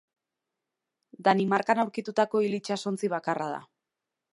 Danimarkan 1.29 1.85
aurkitutako 1.85 2.45
hil 2.47 2.59
itsasontzi 2.63 3.15
bakarra 3.17 3.57
da. 3.59 3.67